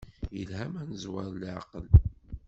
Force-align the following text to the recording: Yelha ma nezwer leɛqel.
Yelha 0.35 0.63
ma 0.71 0.81
nezwer 0.89 1.29
leɛqel. 1.41 1.85